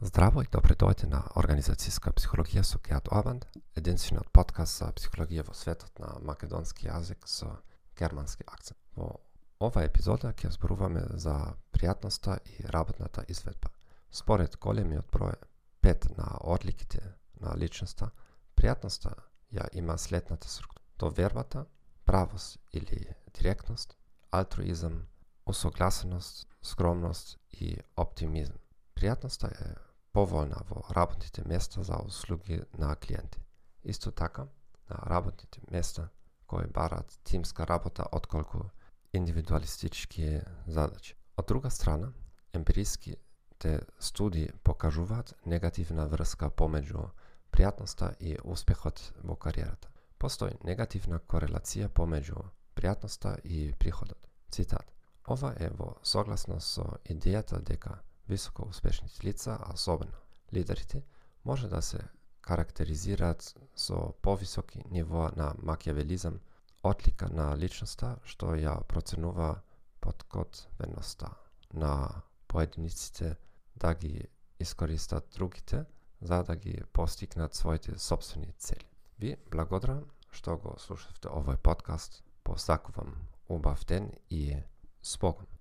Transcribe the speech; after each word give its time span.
Здраво 0.00 0.42
и 0.42 0.46
добре 0.52 0.76
дојде 0.78 1.08
на 1.10 1.24
Организацијска 1.34 2.12
психологија 2.14 2.62
со 2.62 2.78
Геат 2.78 3.08
Обанд, 3.10 3.48
единствениот 3.74 4.28
подкаст 4.30 4.78
за 4.78 4.92
психологија 4.94 5.42
во 5.48 5.54
светот 5.58 5.98
на 5.98 6.12
македонски 6.22 6.86
јазик 6.86 7.26
со 7.26 7.48
германски 7.98 8.46
акцент. 8.46 8.78
Во 8.94 9.08
оваа 9.58 9.88
епизода 9.88 10.30
ќе 10.38 10.52
зборуваме 10.54 11.02
за 11.18 11.34
пријатноста 11.74 12.36
и 12.46 12.62
работната 12.70 13.24
изведба. 13.26 13.72
Според 14.10 14.54
големиот 14.62 15.10
број 15.10 15.34
5 15.82 16.14
на 16.14 16.28
одликите 16.46 17.02
на 17.40 17.56
личноста, 17.58 18.12
пријатноста 18.54 19.16
ја 19.50 19.66
има 19.72 19.98
следната 19.98 20.48
структура. 20.48 20.84
Довербата, 20.98 21.66
правост 22.04 22.60
или 22.72 23.02
директност, 23.34 23.98
алтруизам, 24.30 25.08
усогласеност, 25.46 26.46
скромност 26.62 27.38
и 27.50 27.76
оптимизм. 27.96 28.54
Пријатноста 28.94 29.50
е 29.50 29.87
поволна 30.18 30.58
во 30.66 30.82
работните 30.90 31.42
места 31.46 31.82
за 31.82 31.96
услуги 32.06 32.62
на 32.78 32.96
клиенти. 32.96 33.38
Исто 33.84 34.10
така, 34.10 34.46
на 34.90 34.96
работните 35.06 35.60
места 35.70 36.08
кои 36.46 36.66
барат 36.66 37.20
тимска 37.24 37.66
работа 37.66 38.04
отколку 38.12 38.58
индивидуалистички 39.12 40.40
задачи. 40.66 41.14
Од 41.36 41.46
друга 41.46 41.70
страна, 41.70 42.12
емпириските 42.52 43.80
студии 43.98 44.50
покажуваат 44.64 45.34
негативна 45.46 46.08
врска 46.08 46.50
помеѓу 46.50 47.10
пријатноста 47.52 48.16
и 48.18 48.38
успехот 48.44 49.12
во 49.22 49.36
кариерата. 49.36 49.88
Постои 50.18 50.58
негативна 50.64 51.20
корелација 51.20 51.88
помеѓу 51.88 52.42
пријатноста 52.74 53.38
и 53.44 53.72
приходот. 53.78 54.18
Цитат. 54.50 54.90
Ова 55.28 55.54
е 55.60 55.70
во 55.70 55.94
согласност 56.02 56.74
со 56.74 56.98
идејата 57.04 57.62
дека 57.62 58.00
високо 58.28 58.68
успешните 58.68 59.26
лица, 59.26 59.58
а 59.60 59.74
особено 59.74 60.12
лидерите, 60.54 61.02
може 61.44 61.68
да 61.68 61.82
се 61.82 61.98
карактеризираат 62.40 63.54
со 63.76 64.12
повисоки 64.22 64.82
нивоа 64.90 65.30
на 65.36 65.54
макиавелизам, 65.62 66.40
отлика 66.82 67.28
на 67.28 67.56
личноста 67.56 68.16
што 68.24 68.54
ја 68.56 68.78
проценува 68.88 69.60
подкотвеноста 70.00 71.30
на 71.74 72.22
поединиците 72.48 73.36
да 73.76 73.94
ги 73.94 74.28
искористат 74.60 75.28
другите 75.34 75.84
за 76.20 76.42
да 76.42 76.56
ги 76.56 76.82
постигнат 76.92 77.54
своите 77.54 77.98
собствени 77.98 78.52
цели. 78.58 78.88
Ви 79.18 79.36
благодарам 79.50 80.04
што 80.30 80.56
го 80.56 80.76
слушавте 80.78 81.28
овој 81.28 81.56
подкаст. 81.56 82.22
Посакувам 82.44 83.28
убав 83.48 83.84
ден 83.84 84.12
и 84.30 84.56
спокон. 85.02 85.57